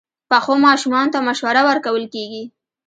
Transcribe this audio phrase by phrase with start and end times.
[0.29, 2.43] پخو ماشومانو ته مشوره ورکول کېږي